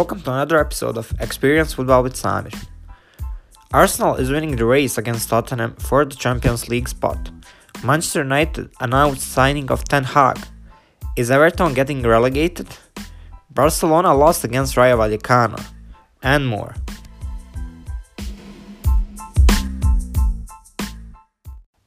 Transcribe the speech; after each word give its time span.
Welcome 0.00 0.22
to 0.22 0.32
another 0.32 0.58
episode 0.58 0.96
of 0.96 1.12
Experience 1.20 1.74
Football 1.74 2.04
with 2.04 2.14
Samir. 2.14 2.56
Arsenal 3.70 4.14
is 4.14 4.30
winning 4.30 4.56
the 4.56 4.64
race 4.64 4.96
against 4.96 5.28
Tottenham 5.28 5.76
for 5.76 6.06
the 6.06 6.16
Champions 6.16 6.70
League 6.70 6.88
spot. 6.88 7.30
Manchester 7.84 8.22
United 8.22 8.70
announced 8.80 9.30
signing 9.30 9.70
of 9.70 9.84
Ten 9.84 10.04
Hag. 10.04 10.38
Is 11.18 11.30
Everton 11.30 11.74
getting 11.74 12.00
relegated? 12.00 12.68
Barcelona 13.50 14.14
lost 14.14 14.42
against 14.42 14.74
Rayo 14.74 14.96
Vallecano, 14.96 15.62
and 16.22 16.48
more. 16.48 16.74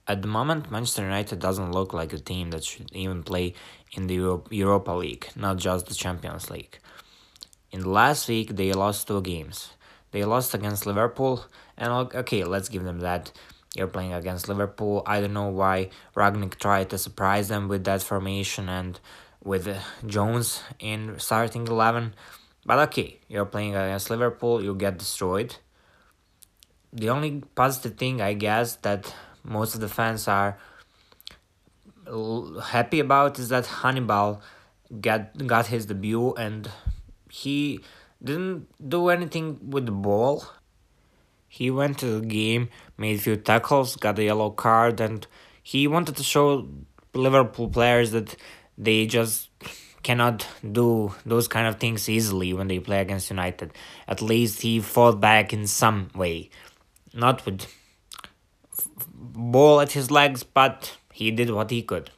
At 0.07 0.21
the 0.21 0.27
moment, 0.27 0.69
Manchester 0.69 1.01
United 1.01 1.39
doesn't 1.39 1.71
look 1.71 1.93
like 1.93 2.13
a 2.13 2.19
team 2.19 2.51
that 2.51 2.63
should 2.63 2.91
even 2.91 3.23
play 3.23 3.55
in 3.93 4.05
the 4.05 4.13
Euro- 4.13 4.43
Europa 4.51 4.91
League, 4.91 5.29
not 5.35 5.57
just 5.57 5.87
the 5.87 5.95
Champions 5.95 6.51
League. 6.51 6.77
In 7.73 7.79
the 7.81 7.89
last 7.89 8.29
week, 8.29 8.55
they 8.55 8.71
lost 8.71 9.07
two 9.07 9.19
games. 9.23 9.73
They 10.11 10.23
lost 10.25 10.53
against 10.53 10.85
Liverpool, 10.85 11.43
and 11.75 11.91
okay, 12.13 12.43
let's 12.43 12.69
give 12.69 12.83
them 12.83 12.99
that. 12.99 13.31
You're 13.75 13.87
playing 13.87 14.13
against 14.13 14.47
Liverpool. 14.47 15.01
I 15.07 15.19
don't 15.19 15.33
know 15.33 15.49
why 15.49 15.89
Rangnick 16.15 16.59
tried 16.59 16.91
to 16.91 16.99
surprise 16.99 17.47
them 17.47 17.67
with 17.67 17.83
that 17.85 18.03
formation 18.03 18.69
and 18.69 18.99
with 19.43 19.67
uh, 19.67 19.79
Jones 20.05 20.61
in 20.77 21.17
starting 21.17 21.65
11. 21.65 22.13
But 22.63 22.77
okay, 22.89 23.17
you're 23.27 23.45
playing 23.45 23.75
against 23.75 24.11
Liverpool, 24.11 24.63
you 24.63 24.75
get 24.75 24.99
destroyed. 24.99 25.55
The 26.93 27.09
only 27.09 27.41
positive 27.55 27.97
thing, 27.97 28.21
I 28.21 28.33
guess, 28.33 28.75
that 28.85 29.15
most 29.43 29.73
of 29.73 29.81
the 29.81 29.89
fans 29.89 30.27
are 30.27 30.59
happy 32.65 32.99
about 32.99 33.39
is 33.39 33.49
that 33.49 33.65
Hannibal 33.65 34.43
got 35.01 35.47
got 35.47 35.65
his 35.67 35.87
debut 35.87 36.35
and 36.35 36.69
he 37.33 37.79
didn't 38.23 38.67
do 38.87 39.09
anything 39.09 39.71
with 39.71 39.87
the 39.87 39.91
ball. 39.91 40.45
He 41.47 41.71
went 41.71 41.97
to 41.99 42.19
the 42.19 42.25
game, 42.25 42.69
made 42.95 43.17
a 43.17 43.21
few 43.21 43.35
tackles, 43.37 43.95
got 43.95 44.19
a 44.19 44.23
yellow 44.23 44.51
card, 44.51 45.01
and 45.01 45.25
he 45.63 45.87
wanted 45.87 46.15
to 46.17 46.23
show 46.23 46.67
Liverpool 47.15 47.69
players 47.69 48.11
that 48.11 48.35
they 48.77 49.07
just 49.07 49.49
cannot 50.03 50.47
do 50.71 51.15
those 51.25 51.47
kind 51.47 51.65
of 51.65 51.79
things 51.79 52.07
easily 52.07 52.53
when 52.53 52.67
they 52.67 52.79
play 52.79 53.01
against 53.01 53.31
United. 53.31 53.71
At 54.07 54.21
least 54.21 54.61
he 54.61 54.79
fought 54.79 55.19
back 55.19 55.53
in 55.53 55.65
some 55.65 56.09
way. 56.13 56.51
Not 57.15 57.45
with 57.47 57.65
ball 59.07 59.81
at 59.81 59.93
his 59.93 60.11
legs, 60.11 60.43
but 60.43 60.97
he 61.11 61.31
did 61.31 61.49
what 61.49 61.71
he 61.71 61.81
could. 61.81 62.11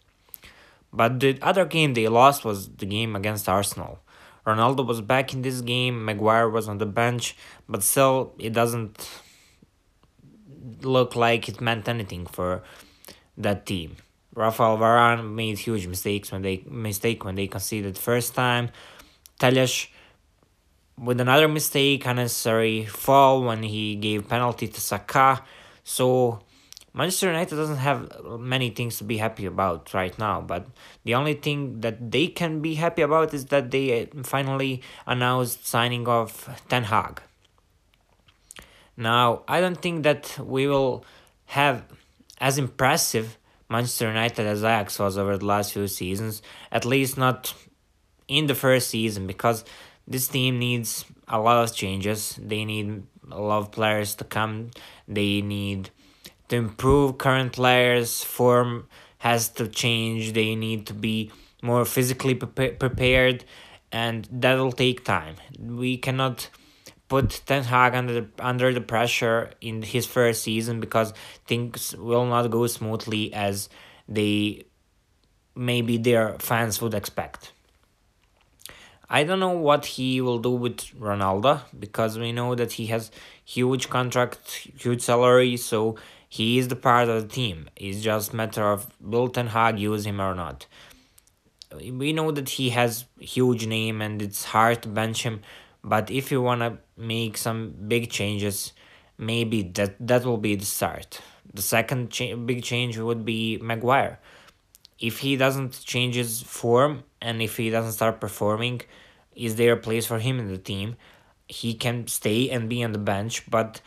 But 0.91 1.21
the 1.21 1.39
other 1.41 1.63
game 1.63 1.93
they 1.93 2.09
lost 2.09 2.43
was 2.43 2.67
the 2.67 2.85
game 2.85 3.15
against 3.15 3.47
Arsenal. 3.47 3.99
Ronaldo 4.45 4.85
was 4.85 5.01
back 5.01 5.33
in 5.33 5.41
this 5.41 5.61
game, 5.61 6.05
Maguire 6.05 6.49
was 6.49 6.67
on 6.67 6.77
the 6.77 6.85
bench, 6.85 7.35
but 7.67 7.81
still 7.83 8.33
it 8.37 8.53
doesn't 8.53 9.09
look 10.81 11.15
like 11.15 11.49
it 11.49 11.61
meant 11.61 11.87
anything 11.87 12.25
for 12.25 12.63
that 13.37 13.65
team. 13.65 13.97
Rafael 14.35 14.77
Varane 14.77 15.33
made 15.33 15.57
huge 15.57 15.87
mistakes 15.87 16.31
when 16.31 16.41
they 16.41 16.63
mistake 16.69 17.23
when 17.23 17.35
they 17.35 17.47
conceded 17.47 17.97
first 17.97 18.35
time. 18.35 18.69
Telles 19.39 19.87
with 20.97 21.19
another 21.19 21.47
mistake, 21.47 22.05
unnecessary 22.05 22.85
fall 22.85 23.43
when 23.43 23.63
he 23.63 23.95
gave 23.95 24.27
penalty 24.27 24.67
to 24.67 24.79
Saka. 24.79 25.41
So 25.83 26.39
Manchester 26.95 27.27
United 27.27 27.57
doesn't 27.57 27.75
have 27.75 28.09
many 28.39 28.69
things 28.69 28.97
to 28.99 29.03
be 29.03 29.17
happy 29.17 29.45
about 29.45 29.93
right 29.93 30.17
now, 30.17 30.39
but 30.39 30.65
the 31.03 31.13
only 31.13 31.33
thing 31.33 31.81
that 31.81 32.09
they 32.09 32.27
can 32.27 32.61
be 32.61 32.75
happy 32.75 33.01
about 33.01 33.33
is 33.33 33.47
that 33.47 33.69
they 33.71 34.03
uh, 34.03 34.23
finally 34.23 34.81
announced 35.05 35.67
signing 35.67 36.07
of 36.07 36.47
Ten 36.69 36.85
Hag. 36.85 37.21
Now, 38.95 39.43
I 39.45 39.59
don't 39.59 39.81
think 39.81 40.03
that 40.03 40.39
we 40.39 40.67
will 40.67 41.03
have 41.47 41.83
as 42.39 42.57
impressive 42.57 43.37
Manchester 43.69 44.07
United 44.07 44.47
as 44.47 44.63
Ajax 44.63 44.97
was 44.97 45.17
over 45.17 45.37
the 45.37 45.45
last 45.45 45.73
few 45.73 45.89
seasons, 45.89 46.41
at 46.71 46.85
least 46.85 47.17
not 47.17 47.53
in 48.29 48.47
the 48.47 48.55
first 48.55 48.89
season, 48.89 49.27
because 49.27 49.65
this 50.07 50.29
team 50.29 50.59
needs 50.59 51.03
a 51.27 51.39
lot 51.39 51.61
of 51.61 51.75
changes. 51.75 52.39
They 52.41 52.63
need 52.63 53.03
a 53.29 53.41
lot 53.41 53.57
of 53.57 53.71
players 53.71 54.15
to 54.15 54.23
come. 54.23 54.71
They 55.09 55.41
need 55.41 55.89
to 56.49 56.55
improve 56.55 57.17
current 57.17 57.53
players 57.53 58.23
form 58.23 58.87
has 59.19 59.49
to 59.49 59.67
change 59.67 60.33
they 60.33 60.55
need 60.55 60.85
to 60.85 60.93
be 60.93 61.31
more 61.61 61.85
physically 61.85 62.35
pre- 62.35 62.71
prepared 62.71 63.43
and 63.91 64.27
that'll 64.31 64.71
take 64.71 65.03
time 65.03 65.35
we 65.59 65.97
cannot 65.97 66.49
put 67.07 67.41
Ten 67.45 67.63
Hag 67.63 67.93
under 67.93 68.21
the, 68.21 68.27
under 68.39 68.73
the 68.73 68.81
pressure 68.81 69.51
in 69.61 69.81
his 69.81 70.05
first 70.05 70.43
season 70.43 70.79
because 70.79 71.13
things 71.47 71.95
will 71.97 72.25
not 72.25 72.49
go 72.49 72.67
smoothly 72.67 73.33
as 73.33 73.69
they 74.07 74.65
maybe 75.55 75.97
their 75.97 76.35
fans 76.39 76.81
would 76.81 76.93
expect. 76.93 77.51
I 79.07 79.23
don't 79.23 79.39
know 79.39 79.51
what 79.51 79.85
he 79.85 80.19
will 80.19 80.39
do 80.39 80.49
with 80.49 80.77
Ronaldo 80.99 81.61
because 81.77 82.17
we 82.17 82.31
know 82.31 82.55
that 82.55 82.73
he 82.73 82.87
has 82.87 83.11
huge 83.43 83.87
contract, 83.89 84.69
huge 84.77 85.01
salary, 85.01 85.57
so 85.57 85.95
he 86.35 86.57
is 86.57 86.67
the 86.67 86.75
part 86.75 87.07
of 87.07 87.21
the 87.21 87.33
team. 87.33 87.69
It's 87.77 88.01
just 88.01 88.33
matter 88.33 88.69
of 88.69 88.87
will 88.99 89.29
Ten 89.29 89.47
Hag 89.47 89.79
use 89.79 90.05
him 90.05 90.19
or 90.19 90.35
not. 90.35 90.65
We 91.73 92.11
know 92.11 92.29
that 92.31 92.49
he 92.49 92.71
has 92.71 93.05
huge 93.21 93.65
name 93.65 94.01
and 94.01 94.21
it's 94.21 94.43
hard 94.43 94.81
to 94.81 94.89
bench 94.89 95.23
him, 95.23 95.39
but 95.81 96.11
if 96.11 96.33
you 96.33 96.41
wanna 96.41 96.79
make 96.97 97.37
some 97.37 97.73
big 97.87 98.09
changes, 98.09 98.73
maybe 99.17 99.63
that 99.77 99.95
that 100.05 100.25
will 100.25 100.41
be 100.49 100.55
the 100.55 100.65
start. 100.65 101.21
The 101.53 101.61
second 101.61 102.11
cha- 102.11 102.35
big 102.35 102.63
change 102.63 102.97
would 102.97 103.23
be 103.23 103.57
Maguire. 103.61 104.19
If 104.99 105.19
he 105.19 105.37
doesn't 105.37 105.85
change 105.85 106.15
his 106.15 106.41
form 106.41 107.03
and 107.21 107.41
if 107.41 107.55
he 107.55 107.69
doesn't 107.69 107.93
start 107.93 108.19
performing, 108.19 108.81
is 109.33 109.55
there 109.55 109.71
a 109.71 109.85
place 109.87 110.05
for 110.05 110.19
him 110.19 110.39
in 110.39 110.49
the 110.49 110.57
team? 110.57 110.97
He 111.47 111.75
can 111.75 112.07
stay 112.07 112.49
and 112.49 112.67
be 112.67 112.83
on 112.83 112.91
the 112.91 113.05
bench, 113.13 113.49
but 113.49 113.79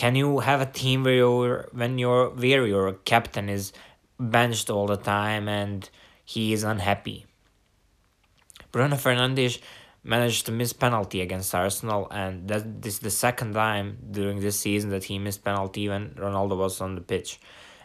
can 0.00 0.16
you 0.16 0.38
have 0.38 0.62
a 0.62 0.70
team 0.82 1.04
where 1.04 1.14
your 1.14 1.68
when 1.72 1.98
your 1.98 2.30
where 2.30 2.66
your 2.66 2.94
captain 3.04 3.50
is 3.50 3.70
benched 4.18 4.70
all 4.70 4.86
the 4.86 4.96
time 4.96 5.46
and 5.46 5.90
he 6.24 6.54
is 6.54 6.62
unhappy? 6.64 7.26
Bruno 8.72 8.96
Fernandes 8.96 9.60
managed 10.02 10.46
to 10.46 10.52
miss 10.52 10.72
penalty 10.72 11.20
against 11.20 11.54
Arsenal, 11.54 12.08
and 12.10 12.48
that 12.48 12.80
this 12.80 12.94
is 12.94 13.00
the 13.00 13.10
second 13.10 13.52
time 13.52 13.98
during 14.10 14.40
this 14.40 14.58
season 14.58 14.88
that 14.88 15.04
he 15.04 15.18
missed 15.18 15.44
penalty 15.44 15.86
when 15.90 16.14
Ronaldo 16.14 16.56
was 16.56 16.80
on 16.80 16.94
the 16.94 17.02
pitch. 17.02 17.38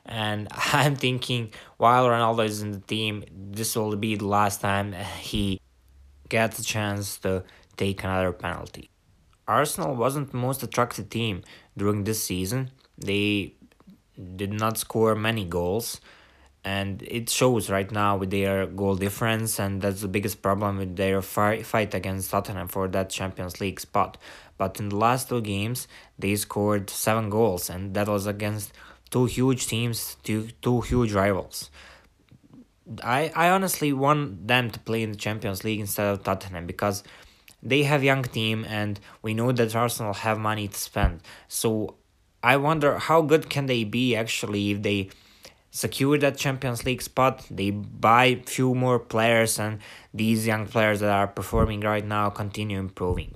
And 0.05 0.47
I'm 0.79 0.95
thinking, 0.95 1.51
while 1.75 2.07
Ronaldo 2.07 2.45
is 2.45 2.61
in 2.61 2.71
the 2.71 2.85
team, 2.95 3.25
this 3.29 3.75
will 3.75 3.93
be 3.97 4.15
the 4.15 4.27
last 4.39 4.61
time 4.61 4.95
he 5.19 5.59
gets 6.29 6.59
a 6.59 6.63
chance 6.63 7.17
to 7.25 7.43
take 7.75 8.05
another 8.05 8.31
penalty. 8.31 8.89
Arsenal 9.47 9.95
wasn't 9.95 10.31
the 10.31 10.37
most 10.37 10.63
attractive 10.63 11.09
team 11.09 11.43
during 11.77 12.03
this 12.03 12.23
season. 12.23 12.71
They 12.97 13.53
did 14.35 14.53
not 14.53 14.77
score 14.77 15.15
many 15.15 15.45
goals, 15.45 16.01
and 16.63 17.03
it 17.03 17.29
shows 17.29 17.69
right 17.69 17.91
now 17.91 18.17
with 18.17 18.31
their 18.31 18.65
goal 18.65 18.95
difference, 18.95 19.59
and 19.59 19.81
that's 19.81 20.01
the 20.01 20.07
biggest 20.07 20.41
problem 20.41 20.77
with 20.77 20.95
their 20.95 21.21
fight 21.21 21.93
against 21.93 22.31
Tottenham 22.31 22.67
for 22.67 22.87
that 22.87 23.09
Champions 23.09 23.61
League 23.61 23.79
spot. 23.79 24.17
But 24.57 24.79
in 24.79 24.89
the 24.89 24.95
last 24.95 25.29
two 25.29 25.41
games, 25.41 25.87
they 26.17 26.35
scored 26.35 26.89
seven 26.89 27.29
goals, 27.29 27.69
and 27.69 27.93
that 27.93 28.07
was 28.07 28.25
against 28.25 28.73
two 29.11 29.25
huge 29.25 29.67
teams, 29.67 30.17
two, 30.23 30.49
two 30.61 30.81
huge 30.81 31.13
rivals. 31.13 31.69
I, 33.03 33.31
I 33.35 33.49
honestly 33.49 33.93
want 33.93 34.47
them 34.47 34.69
to 34.71 34.79
play 34.79 35.03
in 35.03 35.11
the 35.11 35.17
Champions 35.17 35.63
League 35.63 35.79
instead 35.79 36.07
of 36.07 36.23
Tottenham 36.23 36.65
because 36.67 37.03
they 37.65 37.83
have 37.83 38.03
young 38.03 38.23
team 38.23 38.63
and 38.69 38.99
we 39.21 39.33
know 39.33 39.51
that 39.51 39.75
Arsenal 39.75 40.13
have 40.13 40.37
money 40.37 40.67
to 40.67 40.77
spend. 40.77 41.21
So 41.47 41.95
I 42.43 42.57
wonder 42.57 42.99
how 42.99 43.23
good 43.23 43.49
can 43.49 43.65
they 43.65 43.83
be 43.83 44.15
actually 44.15 44.71
if 44.71 44.83
they 44.83 45.09
secure 45.71 46.17
that 46.19 46.37
Champions 46.37 46.85
League 46.85 47.01
spot, 47.01 47.45
they 47.49 47.71
buy 47.71 48.41
few 48.45 48.75
more 48.75 48.99
players 48.99 49.59
and 49.59 49.79
these 50.13 50.47
young 50.47 50.67
players 50.67 51.01
that 51.01 51.09
are 51.09 51.27
performing 51.27 51.81
right 51.81 52.05
now 52.05 52.29
continue 52.29 52.79
improving. 52.79 53.33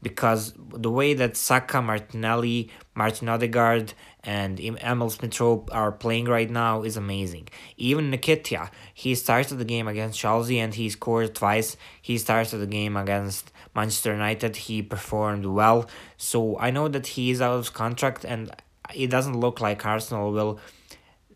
Because 0.00 0.52
the 0.56 0.90
way 0.90 1.14
that 1.14 1.36
Saka, 1.36 1.80
Martinelli, 1.80 2.70
Martin 2.94 3.28
Odegaard, 3.28 3.94
and 4.24 4.60
Emile 4.60 5.10
Smith 5.10 5.40
are 5.72 5.92
playing 5.92 6.26
right 6.26 6.50
now 6.50 6.82
is 6.82 6.96
amazing. 6.96 7.48
Even 7.76 8.10
Nketiah, 8.12 8.70
he 8.94 9.14
started 9.14 9.56
the 9.56 9.64
game 9.64 9.88
against 9.88 10.18
Chelsea 10.18 10.58
and 10.60 10.74
he 10.74 10.88
scored 10.88 11.34
twice. 11.34 11.76
He 12.00 12.18
started 12.18 12.58
the 12.58 12.66
game 12.66 12.96
against 12.96 13.50
Manchester 13.74 14.12
United. 14.12 14.56
He 14.56 14.82
performed 14.82 15.46
well. 15.46 15.88
So 16.16 16.58
I 16.58 16.70
know 16.70 16.88
that 16.88 17.06
he 17.08 17.30
is 17.30 17.40
out 17.40 17.58
of 17.58 17.72
contract 17.72 18.24
and 18.24 18.50
it 18.94 19.08
doesn't 19.08 19.38
look 19.38 19.60
like 19.60 19.84
Arsenal 19.86 20.32
will 20.32 20.60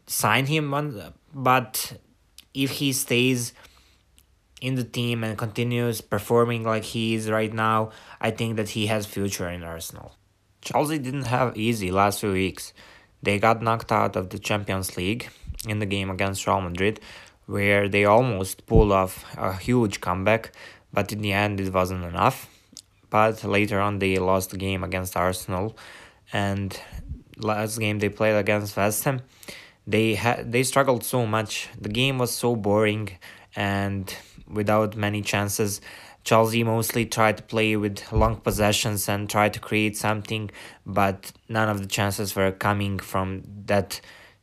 sign 0.07 0.47
him 0.47 0.73
on, 0.75 1.15
but 1.35 1.95
if 2.55 2.71
he 2.73 2.93
stays 2.93 3.53
in 4.61 4.75
the 4.75 4.85
team 4.85 5.23
and 5.23 5.37
continues 5.37 6.01
performing 6.01 6.63
like 6.65 6.85
he 6.85 7.15
is 7.15 7.31
right 7.31 7.53
now, 7.53 7.91
I 8.21 8.31
think 8.31 8.57
that 8.57 8.71
he 8.71 8.87
has 8.87 9.07
future 9.07 9.49
in 9.49 9.63
Arsenal. 9.63 10.15
Chelsea 10.63 10.99
didn't 10.99 11.27
have 11.27 11.57
easy 11.57 11.91
last 11.91 12.21
few 12.21 12.33
weeks. 12.33 12.73
They 13.23 13.39
got 13.39 13.63
knocked 13.63 13.93
out 13.93 14.17
of 14.17 14.31
the 14.31 14.39
Champions 14.39 14.97
League 14.97 15.29
in 15.69 15.79
the 15.79 15.87
game 15.87 16.11
against 16.11 16.47
Real 16.47 16.61
Madrid, 16.61 17.01
where 17.47 17.89
they 17.89 18.05
almost 18.05 18.67
pulled 18.67 18.93
off 18.93 19.25
a 19.37 19.53
huge 19.55 20.01
comeback, 20.01 20.53
but 20.97 21.13
in 21.13 21.21
the 21.21 21.33
end 21.33 21.61
it 21.61 21.73
wasn't 21.73 22.03
enough. 22.03 22.49
But 23.11 23.45
later 23.45 23.79
on 23.79 23.99
they 23.99 24.17
lost 24.17 24.51
the 24.51 24.57
game 24.57 24.83
against 24.83 25.15
Arsenal, 25.15 25.77
and 26.33 26.71
last 27.37 27.79
game 27.79 27.99
they 27.99 28.09
played 28.09 28.37
against 28.37 28.77
West 28.77 29.05
Ham, 29.05 29.21
they 29.87 30.15
had 30.15 30.51
they 30.51 30.63
struggled 30.63 31.05
so 31.05 31.27
much. 31.27 31.69
The 31.79 31.91
game 32.01 32.17
was 32.19 32.33
so 32.33 32.57
boring 32.57 33.11
and 33.55 34.13
without 34.49 34.97
many 34.97 35.21
chances. 35.21 35.81
Chelsea 36.25 36.65
mostly 36.65 37.05
tried 37.07 37.37
to 37.37 37.45
play 37.45 37.77
with 37.77 38.11
long 38.11 38.37
possessions 38.37 39.09
and 39.09 39.31
try 39.31 39.49
to 39.49 39.61
create 39.61 39.97
something, 39.97 40.51
but 40.85 41.31
none 41.49 41.69
of 41.69 41.79
the 41.81 41.87
chances 41.87 42.35
were 42.35 42.51
coming 42.51 42.99
from 42.99 43.43
that 43.67 44.01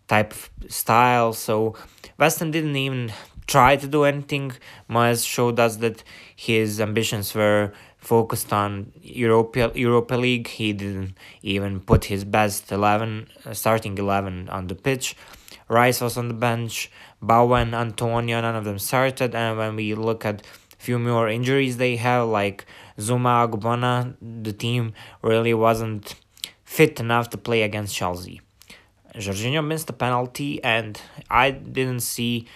type 0.07 0.31
of 0.31 0.49
style. 0.69 1.33
So 1.33 1.75
West 2.17 2.39
Ham 2.39 2.51
didn't 2.51 2.77
even 2.77 3.11
try 3.47 3.75
to 3.75 3.87
do 3.87 4.03
anything. 4.03 4.53
Moyes 4.89 5.25
showed 5.27 5.59
us 5.59 5.77
that 5.77 6.03
his 6.35 6.79
ambitions 6.79 7.33
were 7.33 7.73
focused 7.97 8.51
on 8.51 8.91
Europa 9.01 9.71
Europa 9.75 10.15
League. 10.15 10.47
He 10.47 10.73
didn't 10.73 11.17
even 11.41 11.79
put 11.79 12.05
his 12.05 12.25
best 12.25 12.71
eleven, 12.71 13.27
uh, 13.45 13.53
starting 13.53 13.97
eleven, 13.97 14.49
on 14.49 14.67
the 14.67 14.75
pitch. 14.75 15.15
Rice 15.69 16.01
was 16.01 16.17
on 16.17 16.27
the 16.27 16.33
bench. 16.33 16.91
Bowen, 17.21 17.73
Antonio, 17.73 18.41
none 18.41 18.55
of 18.55 18.65
them 18.65 18.79
started. 18.79 19.33
And 19.33 19.57
when 19.57 19.75
we 19.75 19.95
look 19.95 20.25
at 20.25 20.45
few 20.77 20.99
more 20.99 21.29
injuries 21.29 21.77
they 21.77 21.95
have, 21.95 22.27
like 22.27 22.65
Zouma, 22.97 23.47
Ogbonna, 23.47 24.15
the 24.21 24.51
team 24.51 24.93
really 25.21 25.53
wasn't 25.53 26.15
fit 26.65 26.99
enough 26.99 27.29
to 27.29 27.37
play 27.37 27.61
against 27.61 27.95
Chelsea. 27.95 28.41
Jorginho 29.15 29.65
missed 29.65 29.89
a 29.89 29.93
penalty, 29.93 30.61
and 30.63 30.99
I 31.29 31.51
didn't 31.51 32.01
see 32.01 32.47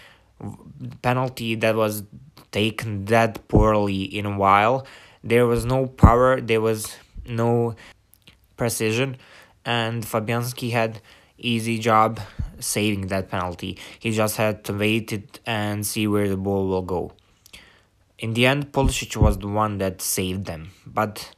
penalty 1.02 1.56
that 1.56 1.76
was 1.76 2.04
taken 2.52 3.06
that 3.06 3.48
poorly 3.48 4.04
in 4.04 4.26
a 4.26 4.38
while. 4.38 4.86
There 5.24 5.46
was 5.46 5.66
no 5.66 5.88
power, 5.88 6.40
there 6.40 6.62
was 6.62 6.96
no 7.26 7.76
precision, 8.56 9.18
and 9.66 10.04
Fabianski 10.04 10.72
had 10.72 11.02
easy 11.38 11.78
job 11.80 12.20
saving 12.60 13.08
that 13.08 13.30
penalty. 13.30 13.78
He 14.00 14.12
just 14.12 14.38
had 14.38 14.64
to 14.66 14.74
wait 14.74 15.14
it 15.14 15.40
and 15.46 15.86
see 15.86 16.08
where 16.08 16.30
the 16.30 16.38
ball 16.38 16.68
will 16.68 16.82
go. 16.82 17.12
In 18.18 18.34
the 18.34 18.48
end, 18.48 18.72
Pulisic 18.72 19.16
was 19.16 19.38
the 19.38 19.48
one 19.48 19.78
that 19.78 20.02
saved 20.02 20.46
them. 20.46 20.72
But 20.86 21.36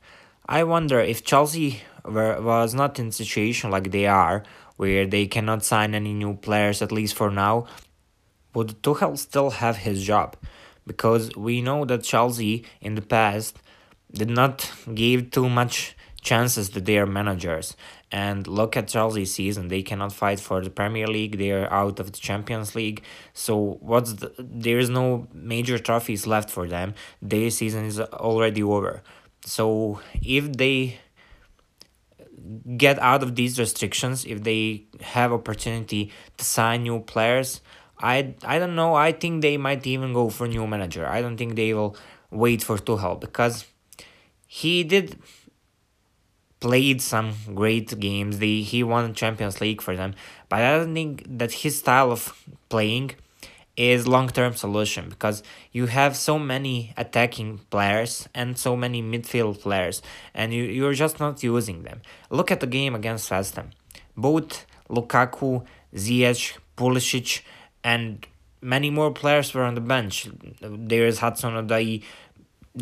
I 0.48 0.64
wonder 0.64 1.00
if 1.00 1.26
Chelsea 1.26 1.82
were, 2.06 2.42
was 2.42 2.74
not 2.74 3.00
in 3.00 3.12
situation 3.12 3.70
like 3.70 3.92
they 3.92 4.08
are, 4.08 4.44
where 4.78 5.06
they 5.06 5.28
cannot 5.28 5.66
sign 5.66 5.94
any 5.94 6.14
new 6.14 6.36
players, 6.36 6.82
at 6.82 6.94
least 6.94 7.16
for 7.16 7.30
now, 7.30 7.68
would 8.54 8.82
Tuchel 8.82 9.18
still 9.18 9.52
have 9.52 9.78
his 9.78 10.04
job? 10.04 10.36
Because 10.86 11.36
we 11.36 11.62
know 11.62 11.86
that 11.86 12.04
Chelsea 12.04 12.66
in 12.82 12.96
the 12.96 13.02
past 13.02 13.58
did 14.12 14.30
not 14.30 14.72
give 14.94 15.32
too 15.32 15.50
much 15.50 15.96
chances 16.22 16.70
to 16.70 16.82
their 16.82 17.06
managers. 17.06 17.76
And 18.12 18.48
look 18.48 18.76
at 18.76 18.88
Chelsea's 18.88 19.34
season; 19.34 19.68
they 19.68 19.84
cannot 19.84 20.12
fight 20.12 20.40
for 20.40 20.64
the 20.64 20.72
Premier 20.72 21.06
League. 21.08 21.38
They 21.38 21.52
are 21.52 21.72
out 21.72 22.00
of 22.00 22.12
the 22.12 22.20
Champions 22.20 22.74
League. 22.74 23.04
So 23.34 23.78
what's 23.82 24.14
the, 24.14 24.34
there 24.40 24.80
is 24.80 24.90
no 24.90 25.28
major 25.32 25.78
trophies 25.78 26.26
left 26.26 26.50
for 26.50 26.68
them. 26.68 26.96
Their 27.22 27.52
season 27.52 27.86
is 27.86 28.00
already 28.00 28.64
over. 28.64 29.04
So 29.46 30.02
if 30.24 30.52
they 30.54 31.00
get 32.78 32.98
out 33.00 33.22
of 33.22 33.36
these 33.36 33.60
restrictions, 33.60 34.26
if 34.26 34.44
they 34.44 34.86
have 35.02 35.32
opportunity 35.32 36.12
to 36.38 36.44
sign 36.44 36.84
new 36.84 37.00
players, 37.00 37.62
I 38.00 38.36
I 38.44 38.60
don't 38.60 38.76
know. 38.76 38.96
I 38.96 39.12
think 39.12 39.42
they 39.42 39.58
might 39.58 39.86
even 39.86 40.14
go 40.14 40.30
for 40.30 40.48
new 40.48 40.66
manager. 40.68 41.06
I 41.08 41.22
don't 41.22 41.38
think 41.38 41.56
they 41.56 41.74
will 41.74 41.96
wait 42.32 42.64
for 42.64 42.78
Tuchel 42.78 43.20
because 43.20 43.66
he 44.48 44.84
did 44.84 45.18
played 46.60 47.02
some 47.02 47.34
great 47.54 48.00
games. 48.00 48.40
They 48.40 48.62
he 48.62 48.84
won 48.84 49.14
Champions 49.14 49.62
League 49.62 49.82
for 49.82 49.96
them, 49.96 50.14
but 50.50 50.62
I 50.62 50.78
don't 50.78 50.94
think 50.94 51.24
that 51.38 51.52
his 51.52 51.80
style 51.80 52.12
of 52.12 52.46
playing 52.70 53.12
is 53.76 54.08
long 54.08 54.28
term 54.28 54.54
solution 54.56 55.10
because 55.10 55.42
you 55.72 55.86
have 55.86 56.16
so 56.16 56.38
many 56.38 56.94
attacking 56.98 57.60
players 57.70 58.28
and 58.36 58.58
so 58.58 58.76
many 58.76 59.02
midfield 59.02 59.62
players, 59.62 60.02
and 60.34 60.54
you 60.54 60.64
you're 60.64 60.94
just 60.94 61.20
not 61.20 61.42
using 61.44 61.84
them. 61.84 62.02
Look 62.30 62.52
at 62.52 62.60
the 62.60 62.68
game 62.68 62.94
against 62.96 63.32
West 63.32 63.56
Ham. 63.56 63.72
Both 64.18 64.66
Lukaku, 64.90 65.66
Ziyech, 65.96 66.58
Pulisic, 66.76 67.42
and 67.84 68.26
many 68.62 68.90
more 68.90 69.12
players 69.12 69.54
were 69.54 69.64
on 69.64 69.76
the 69.76 69.82
bench. 69.82 70.28
There 70.62 71.06
is 71.06 71.20
Hudson 71.20 71.54
Odoi. 71.54 72.04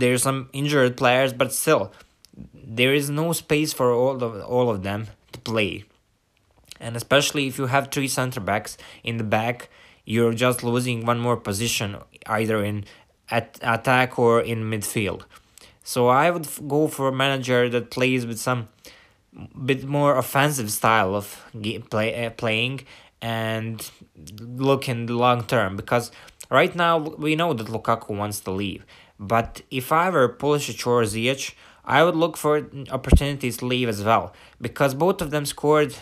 are 0.02 0.18
some 0.18 0.50
injured 0.54 0.98
players, 0.98 1.34
but 1.34 1.54
still, 1.54 1.92
there 2.54 2.94
is 2.94 3.10
no 3.10 3.34
space 3.34 3.74
for 3.74 3.92
all 3.92 4.24
of 4.24 4.42
all 4.44 4.70
of 4.70 4.84
them 4.84 5.08
to 5.32 5.40
play. 5.40 5.86
And 6.80 6.96
especially 6.96 7.48
if 7.48 7.58
you 7.58 7.66
have 7.66 7.90
three 7.90 8.08
center 8.08 8.40
backs 8.40 8.78
in 9.04 9.18
the 9.18 9.24
back, 9.24 9.70
you're 10.06 10.34
just 10.34 10.64
losing 10.64 11.06
one 11.06 11.20
more 11.20 11.38
position 11.38 11.98
either 12.28 12.64
in 12.64 12.86
at 13.30 13.60
attack 13.62 14.20
or 14.20 14.42
in 14.42 14.64
midfield. 14.64 15.24
So 15.84 16.08
I 16.08 16.30
would 16.30 16.48
go 16.68 16.88
for 16.88 17.08
a 17.08 17.12
manager 17.12 17.70
that 17.70 17.92
plays 17.92 18.26
with 18.26 18.40
some 18.40 18.70
bit 19.66 19.86
more 19.86 20.18
offensive 20.18 20.72
style 20.72 21.16
of 21.16 21.44
play, 21.90 22.26
uh, 22.26 22.30
playing 22.32 22.82
and 23.22 23.90
look 24.40 24.88
in 24.88 25.06
the 25.08 25.14
long 25.14 25.44
term 25.44 25.76
because 25.76 26.12
right 26.50 26.76
now 26.76 26.98
we 26.98 27.36
know 27.36 27.54
that 27.54 27.68
Lukaku 27.68 28.16
wants 28.16 28.40
to 28.42 28.52
leave. 28.52 28.86
But 29.20 29.62
if 29.72 29.92
I 29.92 30.10
were 30.10 30.30
Pulisic 30.30 30.86
or 30.86 31.02
Ziyech, 31.04 31.54
I 31.84 32.04
would 32.04 32.16
look 32.16 32.38
for 32.38 32.70
opportunities 32.92 33.58
to 33.58 33.66
leave 33.66 33.90
as 33.90 34.04
well 34.04 34.34
because 34.62 34.94
both 34.94 35.22
of 35.22 35.32
them 35.32 35.46
scored 35.46 35.96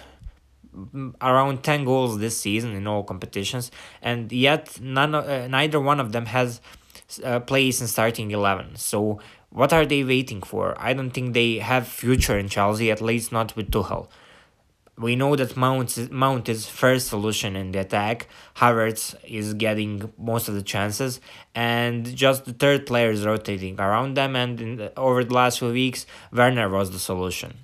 around 1.22 1.64
10 1.64 1.86
goals 1.86 2.20
this 2.20 2.38
season 2.38 2.76
in 2.76 2.88
all 2.88 3.04
competitions 3.04 3.72
and 4.02 4.32
yet 4.32 4.78
none 4.82 5.16
uh, 5.16 5.48
neither 5.48 5.80
one 5.80 6.02
of 6.02 6.12
them 6.12 6.26
has 6.26 6.60
uh, 7.24 7.40
place 7.40 7.80
in 7.80 7.88
starting 7.88 8.32
11 8.32 8.76
so 8.76 9.20
what 9.52 9.72
are 9.72 9.86
they 9.86 10.04
waiting 10.04 10.42
for? 10.42 10.76
I 10.78 10.92
don't 10.92 11.12
think 11.12 11.34
they 11.34 11.60
have 11.60 11.88
future 11.88 12.38
in 12.38 12.50
chelsea 12.50 12.92
at 12.92 13.02
least 13.02 13.32
not 13.32 13.56
with 13.56 13.72
tuchel 13.72 14.10
we 14.98 15.16
know 15.16 15.36
that 15.36 15.58
Mount 15.58 15.98
is, 15.98 16.10
Mount 16.10 16.48
is 16.48 16.68
first 16.68 17.08
solution 17.10 17.56
in 17.56 17.72
the 17.72 17.80
attack. 17.80 18.28
Havertz 18.56 19.16
is 19.26 19.54
getting 19.54 20.12
most 20.18 20.48
of 20.48 20.56
the 20.56 20.64
chances, 20.64 21.20
and 21.54 22.16
just 22.16 22.46
the 22.46 22.54
third 22.54 22.86
player 22.86 23.12
is 23.12 23.26
rotating 23.26 23.80
around 23.80 24.16
them. 24.16 24.36
And 24.36 24.80
the, 24.80 24.98
over 24.98 25.24
the 25.24 25.34
last 25.34 25.60
few 25.60 25.72
weeks, 25.72 26.06
Werner 26.32 26.70
was 26.70 26.92
the 26.92 27.00
solution. 27.00 27.56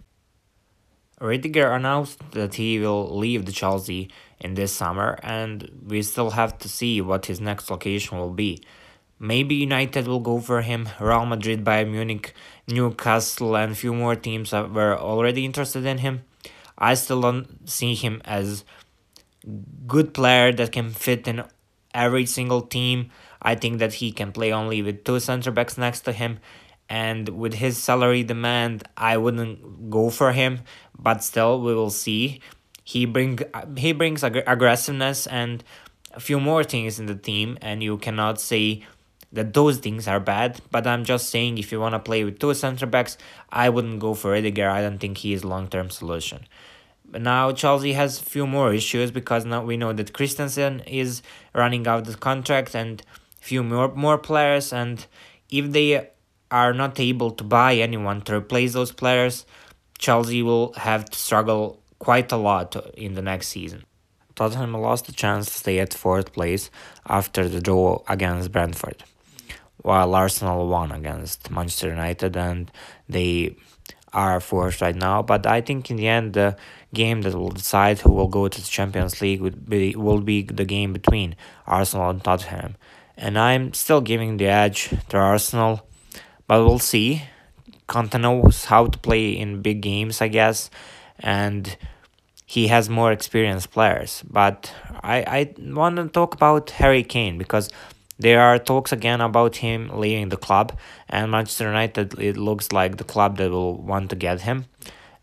Rudiger 1.21 1.71
announced 1.71 2.19
that 2.31 2.55
he 2.55 2.79
will 2.79 3.15
leave 3.17 3.45
the 3.45 3.51
Chelsea 3.51 4.09
in 4.39 4.55
this 4.55 4.73
summer, 4.73 5.17
and 5.23 5.69
we 5.87 6.01
still 6.01 6.31
have 6.31 6.57
to 6.59 6.67
see 6.67 6.99
what 6.99 7.27
his 7.27 7.39
next 7.39 7.69
location 7.69 8.17
will 8.17 8.33
be. 8.33 8.61
Maybe 9.19 9.53
United 9.53 10.07
will 10.07 10.19
go 10.19 10.39
for 10.39 10.63
him. 10.63 10.89
Real 10.99 11.27
Madrid, 11.27 11.63
Bayern 11.63 11.91
Munich, 11.91 12.33
Newcastle, 12.67 13.55
and 13.55 13.71
a 13.71 13.75
few 13.75 13.93
more 13.93 14.15
teams 14.15 14.51
were 14.51 14.97
already 14.97 15.45
interested 15.45 15.85
in 15.85 15.99
him. 15.99 16.23
I 16.81 16.95
still 16.95 17.21
don't 17.21 17.69
see 17.69 17.93
him 17.93 18.23
as 18.25 18.65
good 19.85 20.15
player 20.15 20.51
that 20.51 20.71
can 20.71 20.89
fit 20.89 21.27
in 21.27 21.43
every 21.93 22.25
single 22.25 22.61
team. 22.61 23.11
I 23.39 23.53
think 23.53 23.77
that 23.77 23.93
he 23.93 24.11
can 24.11 24.31
play 24.31 24.51
only 24.51 24.81
with 24.81 25.03
two 25.03 25.19
center 25.19 25.51
backs 25.51 25.77
next 25.77 26.01
to 26.01 26.11
him, 26.11 26.39
and 26.89 27.29
with 27.29 27.53
his 27.53 27.77
salary 27.77 28.23
demand, 28.23 28.83
I 28.97 29.17
wouldn't 29.17 29.91
go 29.91 30.09
for 30.09 30.31
him. 30.31 30.61
But 30.97 31.23
still, 31.23 31.61
we 31.61 31.75
will 31.75 31.91
see. 31.91 32.41
He 32.83 33.05
bring 33.05 33.39
he 33.77 33.93
brings 33.93 34.23
ag- 34.23 34.43
aggressiveness 34.47 35.27
and 35.27 35.63
a 36.13 36.19
few 36.19 36.39
more 36.39 36.63
things 36.63 36.99
in 36.99 37.05
the 37.05 37.15
team, 37.15 37.59
and 37.61 37.83
you 37.83 37.97
cannot 37.97 38.41
say 38.41 38.83
that 39.31 39.53
those 39.53 39.77
things 39.77 40.07
are 40.07 40.19
bad. 40.19 40.61
But 40.71 40.87
I'm 40.87 41.05
just 41.05 41.29
saying, 41.29 41.59
if 41.59 41.71
you 41.71 41.79
want 41.79 41.93
to 41.93 41.99
play 41.99 42.23
with 42.23 42.39
two 42.39 42.53
center 42.55 42.87
backs, 42.87 43.17
I 43.51 43.69
wouldn't 43.69 43.99
go 43.99 44.13
for 44.15 44.31
Rudiger. 44.31 44.69
I 44.69 44.81
don't 44.81 44.97
think 44.97 45.19
he 45.19 45.33
is 45.33 45.45
long 45.45 45.67
term 45.67 45.91
solution 45.91 46.45
now 47.13 47.51
Chelsea 47.51 47.93
has 47.93 48.21
a 48.21 48.23
few 48.23 48.47
more 48.47 48.73
issues 48.73 49.11
because 49.11 49.45
now 49.45 49.63
we 49.63 49.75
know 49.77 49.93
that 49.93 50.13
Christensen 50.13 50.81
is 50.81 51.21
running 51.53 51.87
out 51.87 52.05
the 52.05 52.15
contract 52.15 52.75
and 52.75 53.01
few 53.39 53.63
more 53.63 53.93
more 53.95 54.17
players 54.17 54.71
and 54.71 55.05
if 55.49 55.71
they 55.71 56.09
are 56.51 56.73
not 56.73 56.99
able 56.99 57.31
to 57.31 57.43
buy 57.43 57.75
anyone 57.75 58.21
to 58.21 58.35
replace 58.35 58.73
those 58.73 58.91
players, 58.91 59.45
Chelsea 59.97 60.43
will 60.43 60.73
have 60.73 61.09
to 61.09 61.17
struggle 61.17 61.81
quite 61.99 62.31
a 62.31 62.37
lot 62.37 62.75
in 62.95 63.13
the 63.15 63.21
next 63.21 63.47
season. 63.47 63.83
Tottenham 64.35 64.73
lost 64.73 65.05
the 65.05 65.11
chance 65.11 65.47
to 65.47 65.53
stay 65.53 65.79
at 65.79 65.93
fourth 65.93 66.33
place 66.33 66.69
after 67.07 67.47
the 67.47 67.61
draw 67.61 68.01
against 68.07 68.51
Brentford. 68.51 69.03
while 69.83 70.13
Arsenal 70.13 70.67
won 70.67 70.91
against 70.91 71.49
Manchester 71.49 71.89
United 71.89 72.37
and 72.37 72.71
they 73.09 73.55
are 74.13 74.39
fourth 74.39 74.81
right 74.81 74.95
now. 74.95 75.21
But 75.21 75.47
I 75.47 75.61
think 75.61 75.89
in 75.89 75.97
the 75.97 76.07
end, 76.07 76.33
the 76.33 76.55
game 76.93 77.21
that 77.21 77.33
will 77.35 77.49
decide 77.49 77.99
who 77.99 78.11
will 78.11 78.27
go 78.27 78.47
to 78.47 78.61
the 78.61 78.67
Champions 78.67 79.21
League 79.21 79.41
would 79.41 79.69
be 79.69 79.95
will 79.95 80.21
be 80.21 80.43
the 80.43 80.65
game 80.65 80.93
between 80.93 81.35
Arsenal 81.65 82.09
and 82.09 82.23
Tottenham. 82.23 82.75
And 83.17 83.37
I'm 83.37 83.73
still 83.73 84.01
giving 84.01 84.37
the 84.37 84.47
edge 84.47 84.93
to 85.09 85.17
Arsenal, 85.17 85.85
but 86.47 86.65
we'll 86.65 86.79
see. 86.79 87.23
Conte 87.87 88.17
knows 88.17 88.65
how 88.65 88.87
to 88.87 88.97
play 88.97 89.31
in 89.31 89.61
big 89.61 89.81
games, 89.81 90.21
I 90.21 90.27
guess, 90.27 90.69
and 91.19 91.75
he 92.45 92.67
has 92.67 92.89
more 92.89 93.11
experienced 93.11 93.71
players. 93.71 94.23
But 94.29 94.73
I, 95.03 95.17
I 95.37 95.53
want 95.59 95.97
to 95.97 96.07
talk 96.07 96.33
about 96.33 96.69
Harry 96.71 97.03
Kane 97.03 97.37
because 97.37 97.69
there 98.17 98.39
are 98.41 98.59
talks 98.59 98.91
again 98.91 99.19
about 99.19 99.57
him 99.57 99.89
leaving 99.93 100.29
the 100.29 100.37
club, 100.37 100.77
and 101.09 101.31
Manchester 101.31 101.65
United 101.65 102.19
it 102.19 102.37
looks 102.37 102.71
like 102.71 102.97
the 102.97 103.03
club 103.03 103.37
that 103.37 103.51
will 103.51 103.77
want 103.81 104.09
to 104.11 104.15
get 104.15 104.41
him. 104.41 104.65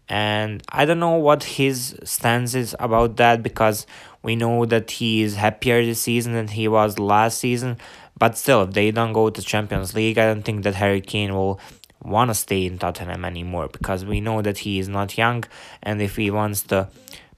And 0.09 0.63
I 0.71 0.85
don't 0.85 1.01
know 1.01 1.17
what 1.17 1.45
his 1.45 1.99
stance 2.05 2.55
is 2.55 2.75
about 2.79 3.17
that 3.17 3.43
because 3.43 3.87
we 4.23 4.37
know 4.37 4.65
that 4.65 4.91
he 4.91 5.23
is 5.23 5.37
happier 5.37 5.85
this 5.85 6.01
season 6.01 6.33
than 6.33 6.49
he 6.49 6.67
was 6.67 6.99
last 6.99 7.39
season. 7.39 7.77
But 8.19 8.37
still, 8.37 8.63
if 8.63 8.73
they 8.73 8.91
don't 8.91 9.13
go 9.13 9.31
to 9.31 9.43
Champions 9.43 9.95
League, 9.95 10.19
I 10.19 10.27
don't 10.27 10.43
think 10.43 10.65
that 10.65 10.75
Harry 10.75 11.01
Kane 11.01 11.35
will 11.35 11.61
want 12.03 12.31
to 12.31 12.35
stay 12.35 12.67
in 12.67 12.79
Tottenham 12.79 13.25
anymore 13.25 13.69
because 13.69 14.05
we 14.05 14.21
know 14.21 14.43
that 14.43 14.59
he 14.59 14.79
is 14.79 14.89
not 14.89 15.19
young, 15.19 15.45
and 15.83 16.01
if 16.01 16.17
he 16.17 16.31
wants 16.31 16.63
to 16.63 16.89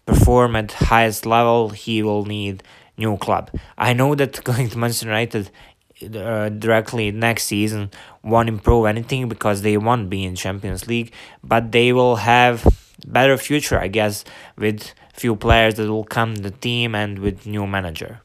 perform 0.07 0.57
at 0.57 0.73
highest 0.73 1.27
level, 1.27 1.71
he 1.71 2.03
will 2.03 2.25
need 2.25 2.63
new 2.97 3.17
club. 3.17 3.51
I 3.77 3.93
know 3.93 4.15
that 4.15 4.43
going 4.51 4.69
to 4.71 4.79
Manchester 4.79 5.07
United 5.07 5.51
uh, 6.03 6.49
directly 6.49 7.11
next 7.11 7.45
season 7.45 7.91
won't 8.23 8.49
improve 8.49 8.87
anything 8.87 9.29
because 9.29 9.63
they 9.63 9.77
won't 9.77 10.09
be 10.09 10.25
in 10.25 10.35
Champions 10.35 10.87
League, 10.87 11.13
but 11.45 11.73
they 11.73 11.93
will 11.93 12.17
have 12.17 12.67
better 13.07 13.37
future, 13.37 13.79
I 13.79 13.89
guess, 13.89 14.25
with 14.57 14.95
few 15.15 15.37
players 15.37 15.75
that 15.75 15.89
will 15.89 16.05
come 16.05 16.37
the 16.37 16.51
team 16.51 16.95
and 16.95 17.19
with 17.19 17.47
new 17.47 17.67
manager. 17.67 18.21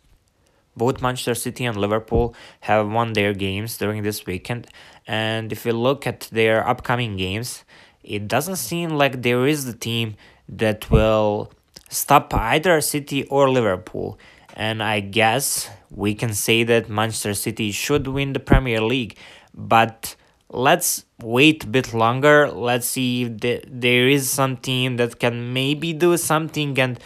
Both 0.77 1.01
Manchester 1.01 1.35
City 1.35 1.65
and 1.65 1.77
Liverpool 1.77 2.35
have 2.61 2.89
won 2.89 3.13
their 3.13 3.33
games 3.33 3.77
during 3.77 4.03
this 4.03 4.25
weekend, 4.25 4.67
and 5.07 5.51
if 5.51 5.65
you 5.65 5.71
look 5.71 6.05
at 6.05 6.27
their 6.31 6.67
upcoming 6.67 7.15
games, 7.15 7.63
it 8.03 8.27
doesn't 8.27 8.57
seem 8.57 8.91
like 8.91 9.21
there 9.21 9.47
is 9.47 9.65
the 9.65 9.73
team 9.73 10.15
that 10.49 10.91
will 10.91 11.51
stop 11.89 12.33
either 12.33 12.81
City 12.81 13.23
or 13.25 13.49
Liverpool 13.49 14.19
and 14.55 14.81
I 14.81 14.99
guess 15.01 15.69
we 15.91 16.15
can 16.15 16.33
say 16.33 16.63
that 16.63 16.89
Manchester 16.89 17.33
City 17.33 17.71
should 17.71 18.07
win 18.07 18.33
the 18.33 18.39
Premier 18.39 18.81
League. 18.81 19.17
But 19.53 20.15
let's 20.49 21.05
wait 21.21 21.63
a 21.63 21.67
bit 21.67 21.93
longer. 21.93 22.49
Let's 22.49 22.87
see 22.87 23.23
if 23.23 23.39
the, 23.39 23.63
there 23.67 24.07
is 24.07 24.29
some 24.29 24.57
team 24.57 24.97
that 24.97 25.19
can 25.19 25.53
maybe 25.53 25.93
do 25.93 26.17
something 26.17 26.77
and 26.79 26.99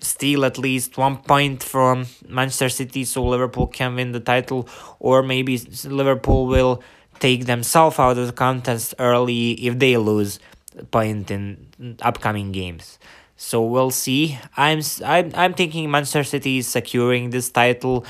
steal 0.00 0.44
at 0.44 0.56
least 0.56 0.96
one 0.96 1.18
point 1.18 1.62
from 1.62 2.06
Manchester 2.26 2.70
City 2.70 3.04
so 3.04 3.24
Liverpool 3.24 3.66
can 3.66 3.94
win 3.94 4.12
the 4.12 4.20
title, 4.20 4.68
or 4.98 5.22
maybe 5.22 5.58
Liverpool 5.84 6.46
will 6.46 6.82
take 7.18 7.44
themselves 7.44 7.98
out 7.98 8.16
of 8.16 8.26
the 8.26 8.32
contest 8.32 8.94
early 8.98 9.52
if 9.52 9.78
they 9.78 9.96
lose 9.98 10.40
point 10.90 11.30
in 11.30 11.98
upcoming 12.00 12.52
games. 12.52 12.98
So 13.42 13.62
we'll 13.62 13.90
see. 13.90 14.38
I'm 14.54 14.82
I'm 15.02 15.32
I'm 15.34 15.54
thinking 15.54 15.90
Manchester 15.90 16.24
City 16.24 16.58
is 16.58 16.68
securing 16.68 17.30
this 17.30 17.48
title. 17.50 18.04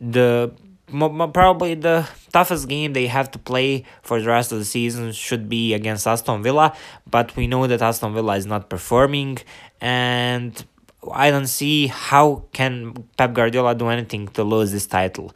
The 0.00 0.54
probably 0.88 1.74
the 1.74 2.08
toughest 2.32 2.66
game 2.66 2.94
they 2.94 3.06
have 3.06 3.30
to 3.32 3.38
play 3.38 3.84
for 4.00 4.18
the 4.22 4.26
rest 4.26 4.52
of 4.52 4.58
the 4.58 4.64
season 4.64 5.12
should 5.12 5.50
be 5.50 5.74
against 5.74 6.06
Aston 6.06 6.42
Villa, 6.42 6.74
but 7.08 7.36
we 7.36 7.46
know 7.46 7.66
that 7.66 7.82
Aston 7.82 8.14
Villa 8.14 8.36
is 8.36 8.46
not 8.46 8.70
performing 8.70 9.36
and 9.82 10.64
I 11.12 11.30
don't 11.30 11.46
see 11.46 11.88
how 11.88 12.44
can 12.52 13.04
Pep 13.18 13.34
Guardiola 13.34 13.74
do 13.74 13.88
anything 13.88 14.28
to 14.28 14.42
lose 14.42 14.72
this 14.72 14.86
title. 14.86 15.34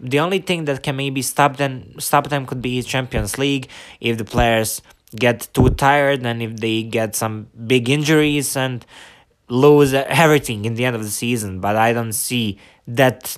The 0.00 0.18
only 0.18 0.40
thing 0.40 0.64
that 0.64 0.82
can 0.82 0.96
maybe 0.96 1.22
stop 1.22 1.58
them 1.58 1.94
stop 2.00 2.28
them 2.28 2.44
could 2.44 2.60
be 2.60 2.82
Champions 2.82 3.38
League 3.38 3.68
if 4.00 4.18
the 4.18 4.24
players 4.24 4.82
get 5.16 5.48
too 5.52 5.70
tired 5.70 6.24
and 6.24 6.42
if 6.42 6.56
they 6.56 6.82
get 6.82 7.16
some 7.16 7.48
big 7.66 7.88
injuries 7.88 8.56
and 8.56 8.84
lose 9.48 9.92
everything 9.92 10.64
in 10.64 10.74
the 10.74 10.84
end 10.84 10.96
of 10.96 11.02
the 11.02 11.10
season. 11.10 11.60
But 11.60 11.76
I 11.76 11.92
don't 11.92 12.12
see 12.12 12.58
that 12.86 13.36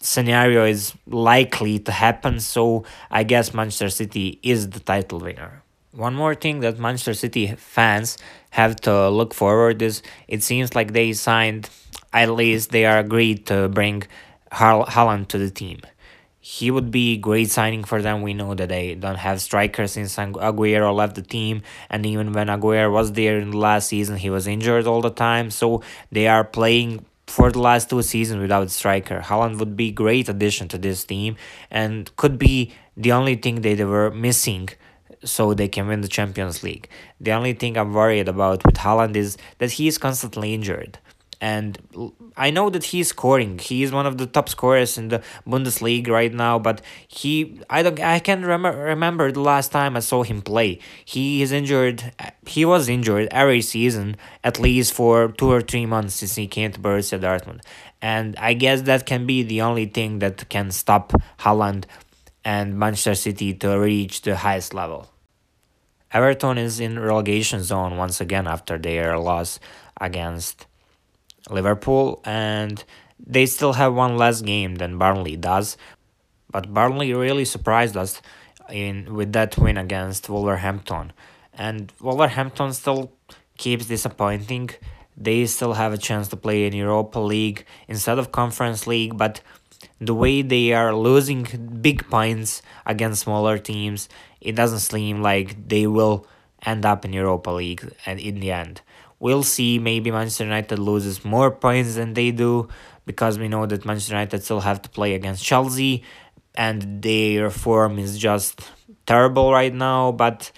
scenario 0.00 0.64
is 0.64 0.94
likely 1.06 1.78
to 1.80 1.92
happen. 1.92 2.40
So 2.40 2.84
I 3.10 3.24
guess 3.24 3.52
Manchester 3.52 3.90
City 3.90 4.38
is 4.42 4.70
the 4.70 4.80
title 4.80 5.18
winner. 5.18 5.62
One 5.92 6.14
more 6.14 6.34
thing 6.34 6.60
that 6.60 6.78
Manchester 6.78 7.14
City 7.14 7.54
fans 7.56 8.18
have 8.50 8.76
to 8.82 9.08
look 9.08 9.34
forward 9.34 9.82
is 9.82 10.02
it 10.28 10.42
seems 10.42 10.74
like 10.74 10.92
they 10.92 11.12
signed, 11.12 11.68
at 12.12 12.30
least 12.30 12.70
they 12.70 12.84
are 12.86 12.98
agreed 12.98 13.46
to 13.46 13.68
bring 13.68 14.04
Haaland 14.52 15.28
to 15.28 15.38
the 15.38 15.50
team 15.50 15.80
he 16.40 16.70
would 16.70 16.90
be 16.90 17.16
great 17.16 17.50
signing 17.50 17.84
for 17.84 18.00
them. 18.00 18.22
We 18.22 18.34
know 18.34 18.54
that 18.54 18.68
they 18.68 18.94
don't 18.94 19.16
have 19.18 19.40
strikers 19.40 19.92
since 19.92 20.16
Aguero 20.16 20.94
left 20.94 21.16
the 21.16 21.22
team, 21.22 21.62
and 21.90 22.06
even 22.06 22.32
when 22.32 22.46
Aguero 22.46 22.92
was 22.92 23.12
there 23.12 23.38
in 23.38 23.50
the 23.50 23.58
last 23.58 23.88
season, 23.88 24.16
he 24.16 24.30
was 24.30 24.46
injured 24.46 24.86
all 24.86 25.00
the 25.00 25.10
time. 25.10 25.50
So 25.50 25.82
they 26.12 26.28
are 26.28 26.44
playing 26.44 27.04
for 27.26 27.50
the 27.50 27.58
last 27.58 27.90
two 27.90 28.02
seasons 28.02 28.40
without 28.40 28.70
striker. 28.70 29.20
Haaland 29.20 29.58
would 29.58 29.76
be 29.76 29.90
great 29.90 30.28
addition 30.28 30.68
to 30.68 30.78
this 30.78 31.04
team 31.04 31.36
and 31.70 32.14
could 32.16 32.38
be 32.38 32.72
the 32.96 33.12
only 33.12 33.34
thing 33.34 33.60
they 33.60 33.84
were 33.84 34.10
missing 34.10 34.68
so 35.24 35.52
they 35.52 35.68
can 35.68 35.88
win 35.88 36.00
the 36.00 36.08
Champions 36.08 36.62
League. 36.62 36.88
The 37.20 37.32
only 37.32 37.52
thing 37.52 37.76
I'm 37.76 37.92
worried 37.92 38.28
about 38.28 38.64
with 38.64 38.76
Haaland 38.76 39.16
is 39.16 39.36
that 39.58 39.72
he 39.72 39.88
is 39.88 39.98
constantly 39.98 40.54
injured 40.54 40.98
and 41.40 41.78
I 42.36 42.50
know 42.50 42.68
that 42.70 42.84
he's 42.84 43.08
scoring. 43.08 43.58
He 43.58 43.82
is 43.82 43.92
one 43.92 44.06
of 44.06 44.18
the 44.18 44.26
top 44.26 44.48
scorers 44.48 44.98
in 44.98 45.08
the 45.08 45.22
Bundesliga 45.46 46.08
right 46.08 46.32
now, 46.32 46.58
but 46.58 46.82
he 47.06 47.60
I 47.70 47.82
don't 47.82 48.00
I 48.00 48.18
can't 48.18 48.44
remember 48.44 48.76
remember 48.76 49.30
the 49.30 49.40
last 49.40 49.70
time 49.70 49.96
I 49.96 50.00
saw 50.00 50.24
him 50.24 50.42
play. 50.42 50.80
He 51.04 51.42
is 51.42 51.52
injured. 51.52 52.12
Uh, 52.18 52.30
he 52.46 52.64
was 52.64 52.88
injured 52.88 53.28
every 53.30 53.62
season 53.62 54.16
at 54.42 54.58
least 54.58 54.92
for 54.92 55.28
2 55.32 55.50
or 55.50 55.60
3 55.60 55.86
months 55.86 56.14
since 56.14 56.34
he 56.34 56.46
came 56.46 56.72
to 56.72 56.80
Borussia 56.80 57.20
Dortmund. 57.20 57.60
And 58.02 58.36
I 58.36 58.54
guess 58.54 58.82
that 58.82 59.06
can 59.06 59.26
be 59.26 59.42
the 59.42 59.62
only 59.62 59.86
thing 59.86 60.18
that 60.20 60.48
can 60.48 60.70
stop 60.70 61.12
Haaland 61.40 61.84
and 62.44 62.78
Manchester 62.78 63.14
City 63.14 63.54
to 63.54 63.78
reach 63.78 64.22
the 64.22 64.36
highest 64.36 64.74
level. 64.74 65.08
Everton 66.10 66.56
is 66.56 66.80
in 66.80 66.98
relegation 66.98 67.62
zone 67.62 67.96
once 67.96 68.20
again 68.20 68.46
after 68.46 68.78
their 68.78 69.18
loss 69.18 69.60
against 70.00 70.66
Liverpool, 71.50 72.20
and 72.24 72.82
they 73.24 73.46
still 73.46 73.74
have 73.74 73.94
one 73.94 74.16
less 74.16 74.42
game 74.42 74.76
than 74.76 74.98
Burnley 74.98 75.36
does. 75.36 75.76
But 76.50 76.72
Burnley 76.72 77.12
really 77.12 77.44
surprised 77.44 77.96
us 77.96 78.22
in 78.70 79.14
with 79.14 79.32
that 79.32 79.58
win 79.58 79.76
against 79.76 80.28
Wolverhampton, 80.28 81.12
and 81.52 81.92
Wolverhampton 82.00 82.72
still 82.72 83.12
keeps 83.56 83.86
disappointing. 83.86 84.70
They 85.16 85.46
still 85.46 85.72
have 85.74 85.92
a 85.92 85.98
chance 85.98 86.28
to 86.28 86.36
play 86.36 86.66
in 86.66 86.72
Europa 86.72 87.18
League 87.18 87.66
instead 87.88 88.18
of 88.18 88.30
Conference 88.30 88.86
League, 88.86 89.16
but 89.16 89.40
the 90.00 90.14
way 90.14 90.42
they 90.42 90.72
are 90.72 90.94
losing 90.94 91.44
big 91.80 92.08
points 92.08 92.62
against 92.86 93.22
smaller 93.22 93.58
teams, 93.58 94.08
it 94.40 94.54
doesn't 94.54 94.80
seem 94.80 95.22
like 95.22 95.68
they 95.68 95.86
will 95.86 96.26
end 96.64 96.84
up 96.84 97.04
in 97.04 97.12
Europa 97.12 97.50
League 97.50 97.92
and 98.06 98.20
in 98.20 98.40
the 98.40 98.52
end. 98.52 98.80
We'll 99.20 99.42
see. 99.42 99.78
Maybe 99.78 100.10
Manchester 100.10 100.44
United 100.44 100.78
loses 100.78 101.24
more 101.24 101.50
points 101.50 101.96
than 101.96 102.14
they 102.14 102.30
do 102.30 102.68
because 103.04 103.38
we 103.38 103.48
know 103.48 103.66
that 103.66 103.84
Manchester 103.84 104.14
United 104.14 104.44
still 104.44 104.60
have 104.60 104.82
to 104.82 104.88
play 104.90 105.14
against 105.14 105.44
Chelsea 105.44 106.04
and 106.54 107.02
their 107.02 107.50
form 107.50 107.98
is 107.98 108.18
just 108.18 108.60
terrible 109.06 109.52
right 109.52 109.74
now. 109.74 110.12
But 110.12 110.52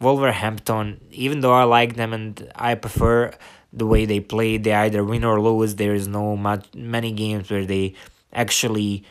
Wolverhampton, 0.00 1.00
even 1.10 1.40
though 1.40 1.52
I 1.54 1.64
like 1.64 1.96
them 1.96 2.12
and 2.12 2.50
I 2.54 2.74
prefer 2.74 3.32
the 3.72 3.86
way 3.86 4.04
they 4.04 4.20
play, 4.20 4.58
they 4.58 4.72
either 4.72 5.02
win 5.02 5.24
or 5.24 5.40
lose. 5.40 5.74
There 5.74 5.94
is 5.94 6.06
no 6.06 6.36
much 6.36 6.66
many 6.74 7.12
games 7.12 7.50
where 7.50 7.64
they 7.64 7.94
actually 8.32 9.04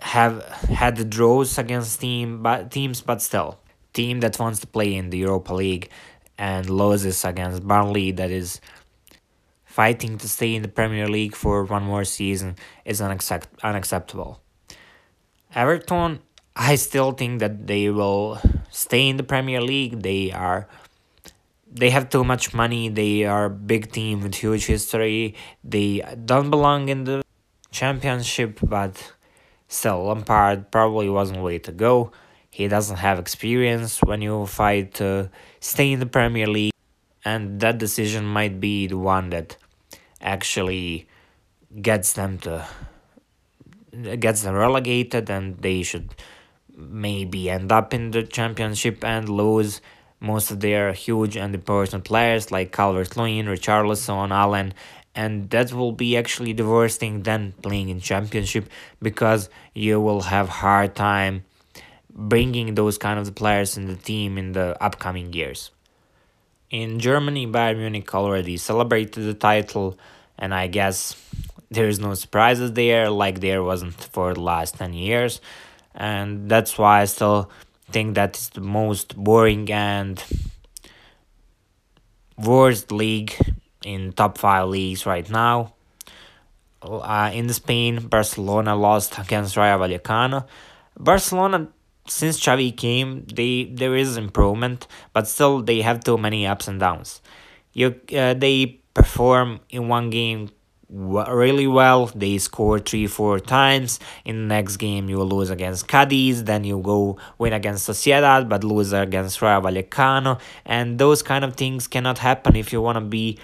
have 0.00 0.42
had 0.68 0.96
the 0.96 1.04
draws 1.04 1.58
against 1.58 2.00
team 2.00 2.42
but 2.42 2.70
teams, 2.70 3.00
but 3.00 3.22
still 3.22 3.58
team 3.94 4.20
that 4.20 4.38
wants 4.38 4.58
to 4.58 4.66
play 4.66 4.94
in 4.94 5.10
the 5.10 5.18
Europa 5.18 5.54
League 5.54 5.88
and 6.38 6.68
loses 6.68 7.24
against 7.24 7.66
Burnley 7.66 8.12
that 8.12 8.30
is 8.30 8.60
fighting 9.64 10.18
to 10.18 10.28
stay 10.28 10.54
in 10.54 10.62
the 10.62 10.68
Premier 10.68 11.08
League 11.08 11.34
for 11.34 11.64
one 11.64 11.82
more 11.82 12.04
season 12.04 12.56
is 12.84 13.00
unaccept- 13.00 13.58
unacceptable. 13.62 14.40
Everton, 15.54 16.20
I 16.56 16.74
still 16.76 17.12
think 17.12 17.40
that 17.40 17.66
they 17.66 17.90
will 17.90 18.40
stay 18.70 19.08
in 19.08 19.16
the 19.16 19.22
Premier 19.22 19.60
League. 19.60 20.02
They 20.02 20.32
are 20.32 20.68
they 21.70 21.90
have 21.90 22.08
too 22.08 22.22
much 22.22 22.54
money. 22.54 22.88
They 22.88 23.24
are 23.24 23.46
a 23.46 23.50
big 23.50 23.90
team 23.90 24.22
with 24.22 24.36
huge 24.36 24.66
history. 24.66 25.34
They 25.64 26.02
don't 26.24 26.50
belong 26.50 26.88
in 26.88 27.02
the 27.02 27.22
championship, 27.72 28.60
but 28.62 29.12
Still, 29.74 30.04
Lampard 30.04 30.70
probably 30.70 31.08
wasn't 31.08 31.42
way 31.42 31.58
to 31.58 31.72
go. 31.72 32.12
He 32.54 32.68
doesn't 32.68 32.98
have 32.98 33.18
experience 33.18 33.98
when 33.98 34.22
you 34.22 34.46
fight 34.46 34.94
to 35.02 35.28
stay 35.58 35.90
in 35.90 35.98
the 35.98 36.06
Premier 36.06 36.46
League, 36.46 36.70
and 37.24 37.58
that 37.58 37.78
decision 37.78 38.24
might 38.24 38.60
be 38.60 38.86
the 38.86 38.96
one 38.96 39.30
that 39.30 39.56
actually 40.20 41.08
gets 41.82 42.12
them 42.12 42.38
to 42.46 42.64
gets 44.20 44.42
them 44.42 44.54
relegated, 44.54 45.28
and 45.30 45.58
they 45.58 45.82
should 45.82 46.14
maybe 46.76 47.50
end 47.50 47.72
up 47.72 47.92
in 47.92 48.12
the 48.12 48.22
championship 48.22 49.02
and 49.02 49.28
lose 49.28 49.80
most 50.20 50.52
of 50.52 50.60
their 50.60 50.92
huge 50.92 51.36
and 51.36 51.56
important 51.56 52.04
players 52.04 52.52
like 52.52 52.70
Calvert-Lewin, 52.70 53.46
Richarlison, 53.46 54.30
Allen, 54.30 54.74
and 55.12 55.50
that 55.50 55.72
will 55.72 55.90
be 55.90 56.16
actually 56.16 56.52
the 56.52 56.64
worst 56.64 57.00
thing 57.00 57.24
than 57.24 57.50
playing 57.62 57.88
in 57.88 57.98
championship 57.98 58.70
because 59.02 59.50
you 59.74 60.00
will 60.00 60.20
have 60.20 60.48
hard 60.48 60.94
time 60.94 61.42
bringing 62.14 62.74
those 62.74 62.96
kind 62.96 63.18
of 63.18 63.34
players 63.34 63.76
in 63.76 63.86
the 63.86 63.96
team 63.96 64.38
in 64.38 64.52
the 64.52 64.80
upcoming 64.82 65.32
years. 65.32 65.70
In 66.70 66.98
Germany, 66.98 67.46
Bayern 67.46 67.78
Munich 67.78 68.14
already 68.14 68.56
celebrated 68.56 69.24
the 69.24 69.34
title, 69.34 69.98
and 70.38 70.54
I 70.54 70.68
guess 70.68 71.16
there 71.70 71.88
is 71.88 71.98
no 71.98 72.14
surprises 72.14 72.72
there 72.72 73.10
like 73.10 73.40
there 73.40 73.62
wasn't 73.62 73.94
for 73.94 74.34
the 74.34 74.40
last 74.40 74.76
10 74.76 74.92
years, 74.94 75.40
and 75.94 76.48
that's 76.48 76.78
why 76.78 77.02
I 77.02 77.04
still 77.04 77.50
think 77.90 78.14
that 78.14 78.36
is 78.36 78.48
the 78.50 78.60
most 78.60 79.16
boring 79.16 79.70
and 79.70 80.22
worst 82.36 82.90
league 82.90 83.34
in 83.84 84.12
top 84.12 84.38
five 84.38 84.68
leagues 84.68 85.06
right 85.06 85.28
now. 85.28 85.74
Uh, 86.82 87.30
in 87.32 87.48
Spain, 87.50 88.08
Barcelona 88.08 88.76
lost 88.76 89.18
against 89.18 89.56
Rayo 89.56 89.78
Vallecano. 89.78 90.46
Barcelona, 90.98 91.68
since 92.06 92.38
Xavi 92.38 92.76
came, 92.76 93.24
they 93.26 93.64
there 93.64 93.96
is 93.96 94.16
improvement, 94.16 94.86
but 95.12 95.26
still 95.26 95.62
they 95.62 95.80
have 95.82 96.04
too 96.04 96.18
many 96.18 96.46
ups 96.46 96.68
and 96.68 96.80
downs. 96.80 97.22
You 97.72 98.00
uh, 98.16 98.34
they 98.34 98.80
perform 98.94 99.60
in 99.70 99.88
one 99.88 100.10
game 100.10 100.50
really 100.90 101.66
well. 101.66 102.06
They 102.14 102.38
score 102.38 102.78
three, 102.78 103.06
four 103.06 103.40
times. 103.40 103.98
In 104.24 104.42
the 104.42 104.54
next 104.54 104.76
game, 104.76 105.08
you 105.08 105.22
lose 105.22 105.50
against 105.50 105.88
Cadiz. 105.88 106.44
Then 106.44 106.64
you 106.64 106.78
go 106.78 107.18
win 107.38 107.52
against 107.52 107.88
Sociedad, 107.88 108.48
but 108.48 108.62
lose 108.64 108.92
against 108.92 109.42
Rayo 109.42 109.60
Vallecano. 109.60 110.40
And 110.64 110.98
those 110.98 111.22
kind 111.22 111.44
of 111.44 111.56
things 111.56 111.88
cannot 111.88 112.18
happen 112.18 112.54
if 112.54 112.72
you 112.72 112.80
want 112.80 112.96
to 112.96 113.04
be 113.04 113.38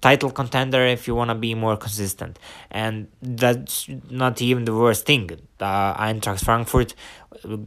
title 0.00 0.30
contender 0.30 0.84
if 0.84 1.06
you 1.06 1.14
want 1.14 1.30
to 1.30 1.34
be 1.34 1.54
more 1.54 1.76
consistent. 1.76 2.38
And 2.70 3.08
that's 3.22 3.88
not 4.10 4.42
even 4.42 4.64
the 4.64 4.74
worst 4.74 5.06
thing. 5.06 5.30
Uh, 5.60 5.94
Eintracht 5.94 6.44
Frankfurt 6.44 6.94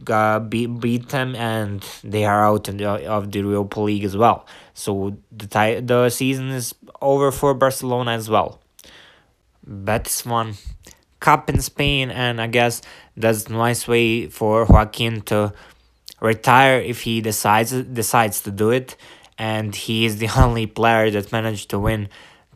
uh, 0.08 0.38
beat, 0.40 0.80
beat 0.80 1.08
them 1.08 1.34
and 1.34 1.84
they 2.04 2.24
are 2.24 2.44
out 2.44 2.64
the, 2.64 3.06
of 3.06 3.32
the 3.32 3.40
Europa 3.40 3.80
League 3.80 4.04
as 4.04 4.16
well. 4.16 4.46
So 4.74 5.16
the, 5.32 5.82
the 5.84 6.10
season 6.10 6.50
is 6.50 6.74
over 7.00 7.32
for 7.32 7.54
Barcelona 7.54 8.12
as 8.12 8.28
well. 8.30 8.60
Betis 9.66 10.24
won 10.24 10.54
Cup 11.20 11.50
in 11.50 11.60
Spain, 11.60 12.10
and 12.10 12.40
I 12.40 12.46
guess 12.46 12.80
that's 13.16 13.46
a 13.46 13.52
nice 13.52 13.88
way 13.88 14.28
for 14.28 14.64
Joaquin 14.64 15.20
to 15.22 15.52
retire 16.20 16.80
if 16.80 17.02
he 17.02 17.20
decides 17.20 17.72
decides 17.72 18.40
to 18.42 18.50
do 18.50 18.70
it. 18.70 18.96
And 19.38 19.74
he 19.74 20.04
is 20.04 20.18
the 20.18 20.28
only 20.36 20.66
player 20.66 21.10
that 21.10 21.32
managed 21.32 21.70
to 21.70 21.78
win 21.78 22.08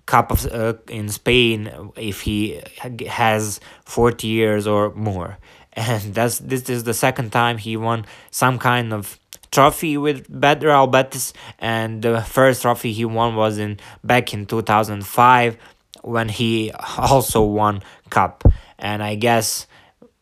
Cup 0.05 0.33
of 0.33 0.47
uh, 0.47 0.75
in 0.89 1.09
Spain 1.09 1.71
if 1.97 2.23
he 2.23 2.61
has 3.09 3.61
forty 3.85 4.27
years 4.27 4.67
or 4.67 4.93
more. 4.95 5.39
And 5.75 6.13
that's 6.13 6.39
this 6.39 6.69
is 6.69 6.85
the 6.85 6.93
second 6.93 7.33
time 7.33 7.57
he 7.57 7.79
won 7.79 8.05
some 8.31 8.59
kind 8.59 8.93
of 8.93 9.19
trophy 9.51 9.97
with 9.97 10.27
Real 10.29 10.87
Betis, 10.87 11.33
and 11.59 12.03
the 12.03 12.21
first 12.21 12.61
trophy 12.61 12.93
he 12.93 13.07
won 13.07 13.37
was 13.37 13.57
in 13.57 13.79
back 14.05 14.35
in 14.35 14.45
two 14.45 14.61
thousand 14.61 15.07
five 15.07 15.57
when 16.03 16.29
he 16.29 16.73
also 16.99 17.43
won 17.43 17.83
cup 18.11 18.45
and 18.79 19.03
i 19.03 19.15
guess 19.15 19.67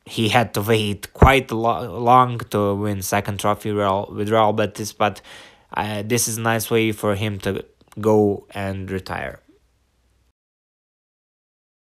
he 0.07 0.29
had 0.29 0.55
to 0.55 0.63
wait 0.63 1.13
quite 1.13 1.51
lo- 1.51 1.99
long 1.99 2.39
to 2.51 2.75
win 2.75 3.01
second 3.03 3.39
trophy 3.39 3.71
Real, 3.71 4.09
with 4.13 4.29
Real 4.29 4.53
Betis 4.53 4.93
but 4.93 5.21
uh, 5.77 6.03
this 6.05 6.29
is 6.29 6.39
a 6.39 6.41
nice 6.41 6.71
way 6.71 6.93
for 6.93 7.15
him 7.15 7.39
to 7.41 7.65
go 8.01 8.47
and 8.51 8.91
retire 8.91 9.41